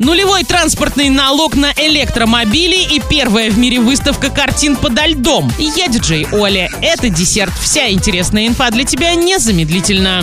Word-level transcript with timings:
Нулевой 0.00 0.44
транспортный 0.44 1.08
налог 1.08 1.56
на 1.56 1.72
электромобили 1.72 2.94
и 2.94 3.02
первая 3.10 3.50
в 3.50 3.58
мире 3.58 3.80
выставка 3.80 4.30
картин 4.30 4.76
подо 4.76 5.06
льдом. 5.06 5.50
Я 5.58 5.88
диджей 5.88 6.24
Оля. 6.30 6.70
Это 6.80 7.08
десерт. 7.08 7.52
Вся 7.60 7.90
интересная 7.90 8.46
инфа 8.46 8.70
для 8.70 8.84
тебя 8.84 9.16
незамедлительно. 9.16 10.20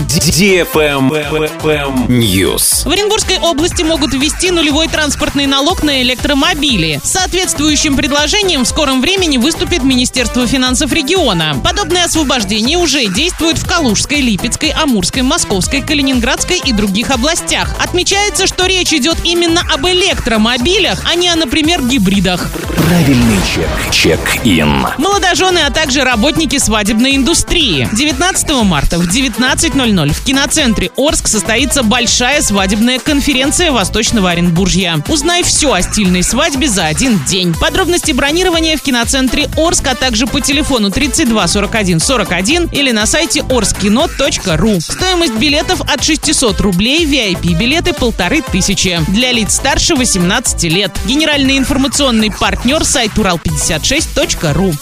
News. 2.08 2.88
В 2.88 2.90
Оренбургской 2.90 3.38
области 3.40 3.84
могут 3.84 4.14
ввести 4.14 4.50
нулевой 4.50 4.88
транспортный 4.88 5.46
налог 5.46 5.84
на 5.84 6.02
электромобили. 6.02 7.02
С 7.04 7.12
соответствующим 7.12 7.98
предложением 7.98 8.64
в 8.64 8.70
скором 8.70 9.02
времени 9.02 9.38
выступит 9.38 9.84
Министерство 9.84 10.48
финансов 10.48 10.94
региона. 10.94 11.60
Подобное 11.62 12.06
освобождение 12.06 12.78
уже 12.78 13.08
действует 13.08 13.58
в 13.58 13.68
Калужской, 13.68 14.22
Липецкой, 14.22 14.70
Амурской, 14.70 15.22
Московской, 15.22 15.82
Калининградской 15.82 16.62
и 16.64 16.72
других 16.72 17.12
областях. 17.12 17.76
Отмечается, 17.84 18.48
что 18.48 18.68
речь 18.68 18.94
идет 18.94 19.18
именно 19.26 19.65
об 19.74 19.86
электромобилях, 19.86 21.04
а 21.06 21.16
не 21.16 21.34
например, 21.36 21.82
гибридах. 21.82 22.50
Правильный 22.86 23.40
чек. 23.52 23.68
Чек-ин. 23.92 24.86
Молодожены, 25.00 25.58
а 25.66 25.72
также 25.72 26.04
работники 26.04 26.60
свадебной 26.60 27.16
индустрии. 27.16 27.90
19 27.94 28.64
марта 28.64 29.00
в 29.00 29.08
19.00 29.08 30.14
в 30.14 30.24
киноцентре 30.24 30.92
Орск 30.96 31.28
состоится 31.28 31.82
большая 31.82 32.44
свадебная 32.44 33.00
конференция 33.00 33.72
Восточного 33.72 34.30
Оренбуржья. 34.30 35.02
Узнай 35.08 35.42
все 35.42 35.74
о 35.74 35.82
стильной 35.82 36.22
свадьбе 36.22 36.68
за 36.68 36.86
один 36.86 37.20
день. 37.26 37.56
Подробности 37.60 38.12
бронирования 38.12 38.78
в 38.78 38.84
киноцентре 38.84 39.50
Орск, 39.58 39.88
а 39.88 39.96
также 39.96 40.28
по 40.28 40.40
телефону 40.40 40.92
32 40.92 41.48
41 41.48 42.00
41 42.00 42.70
или 42.72 42.92
на 42.92 43.08
сайте 43.08 43.40
orskino.ru. 43.40 44.80
Стоимость 44.80 45.34
билетов 45.38 45.82
от 45.82 46.04
600 46.04 46.62
рублей, 46.62 47.04
VIP-билеты 47.06 47.94
полторы 47.94 48.44
тысячи. 48.44 49.00
Для 49.08 49.32
лиц 49.32 49.56
старше 49.56 49.96
18 49.96 50.64
лет. 50.66 50.92
Генеральный 51.06 51.58
информационный 51.58 52.30
партнер 52.30 52.75
сайт 52.84 53.12
урал56.ру. 53.14 54.74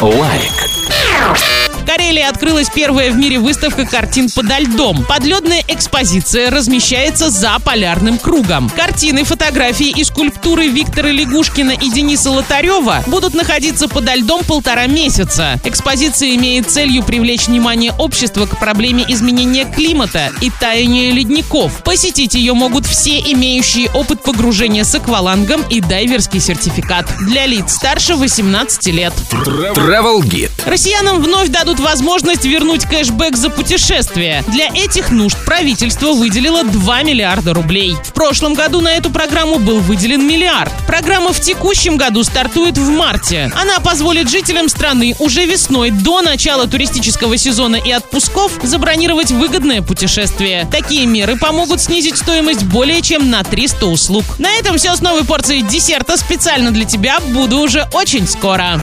Лайк. 0.00 0.57
Карелии 1.88 2.20
открылась 2.20 2.68
первая 2.68 3.10
в 3.10 3.16
мире 3.16 3.38
выставка 3.38 3.86
картин 3.86 4.28
подо 4.28 4.58
льдом. 4.58 5.06
Подледная 5.06 5.64
экспозиция 5.68 6.50
размещается 6.50 7.30
за 7.30 7.58
полярным 7.64 8.18
кругом. 8.18 8.68
Картины, 8.68 9.24
фотографии 9.24 9.88
и 9.88 10.04
скульптуры 10.04 10.68
Виктора 10.68 11.08
Лягушкина 11.08 11.70
и 11.70 11.90
Дениса 11.90 12.30
Лотарева 12.30 13.02
будут 13.06 13.32
находиться 13.32 13.88
подо 13.88 14.14
льдом 14.16 14.44
полтора 14.44 14.86
месяца. 14.86 15.58
Экспозиция 15.64 16.34
имеет 16.34 16.70
целью 16.70 17.02
привлечь 17.04 17.46
внимание 17.46 17.94
общества 17.98 18.44
к 18.44 18.58
проблеме 18.58 19.06
изменения 19.08 19.64
климата 19.64 20.30
и 20.42 20.50
таяния 20.50 21.10
ледников. 21.10 21.82
Посетить 21.84 22.34
ее 22.34 22.52
могут 22.52 22.84
все 22.84 23.18
имеющие 23.18 23.88
опыт 23.92 24.22
погружения 24.22 24.84
с 24.84 24.94
аквалангом 24.94 25.62
и 25.70 25.80
дайверский 25.80 26.40
сертификат 26.40 27.06
для 27.20 27.46
лиц 27.46 27.72
старше 27.72 28.14
18 28.14 28.86
лет. 28.88 29.14
Travel 29.32 30.20
Guide. 30.20 30.50
Россиянам 30.66 31.22
вновь 31.22 31.48
дадут 31.48 31.77
возможность 31.78 32.44
вернуть 32.44 32.84
кэшбэк 32.84 33.36
за 33.36 33.50
путешествия. 33.50 34.44
Для 34.48 34.66
этих 34.66 35.10
нужд 35.10 35.36
правительство 35.44 36.12
выделило 36.12 36.64
2 36.64 37.02
миллиарда 37.02 37.54
рублей. 37.54 37.96
В 38.04 38.12
прошлом 38.12 38.54
году 38.54 38.80
на 38.80 38.88
эту 38.88 39.10
программу 39.10 39.58
был 39.58 39.80
выделен 39.80 40.26
миллиард. 40.26 40.72
Программа 40.86 41.32
в 41.32 41.40
текущем 41.40 41.96
году 41.96 42.24
стартует 42.24 42.76
в 42.78 42.88
марте. 42.90 43.50
Она 43.54 43.80
позволит 43.80 44.28
жителям 44.28 44.68
страны 44.68 45.14
уже 45.18 45.46
весной 45.46 45.90
до 45.90 46.22
начала 46.22 46.66
туристического 46.66 47.36
сезона 47.36 47.76
и 47.76 47.90
отпусков 47.90 48.52
забронировать 48.62 49.30
выгодное 49.30 49.82
путешествие. 49.82 50.68
Такие 50.70 51.06
меры 51.06 51.36
помогут 51.36 51.80
снизить 51.80 52.18
стоимость 52.18 52.64
более 52.64 53.02
чем 53.02 53.30
на 53.30 53.42
300 53.42 53.86
услуг. 53.86 54.24
На 54.38 54.50
этом 54.52 54.76
все 54.76 54.94
с 54.94 55.00
новой 55.00 55.24
порцией 55.24 55.62
десерта 55.62 56.16
специально 56.16 56.70
для 56.70 56.84
тебя. 56.84 57.20
Буду 57.20 57.58
уже 57.58 57.88
очень 57.92 58.26
скоро. 58.26 58.76